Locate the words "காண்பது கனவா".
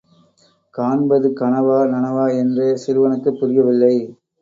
0.73-1.77